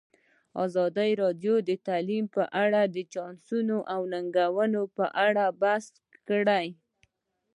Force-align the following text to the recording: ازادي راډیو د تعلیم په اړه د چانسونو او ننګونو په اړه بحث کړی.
ازادي 0.65 1.11
راډیو 1.21 1.55
د 1.69 1.71
تعلیم 1.87 2.25
په 2.35 2.43
اړه 2.63 2.81
د 2.95 2.97
چانسونو 3.13 3.77
او 3.93 4.01
ننګونو 4.13 4.81
په 4.97 5.05
اړه 5.25 5.45
بحث 5.61 5.85
کړی. 6.27 6.67